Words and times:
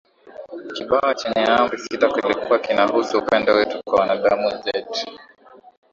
kibao 0.75 1.13
chenye 1.13 1.43
Amri 1.51 1.77
sita 1.83 2.07
kilikuwa 2.09 2.59
kinahusu 2.59 3.17
Upendo 3.17 3.53
wetu 3.55 3.81
kwa 3.83 3.99
wanadamu 3.99 4.47
wenzetu 4.47 5.05